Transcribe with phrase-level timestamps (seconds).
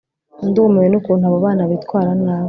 [0.49, 2.39] Ndumiwe nukuntu abo bana bitwara nabi